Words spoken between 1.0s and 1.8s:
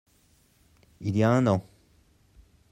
Il y a un an.